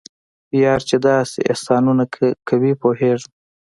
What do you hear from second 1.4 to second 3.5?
احسانونه کوي پوهیږم.